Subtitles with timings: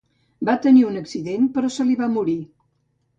[0.47, 2.39] Va tenir un accident, però se li va morir.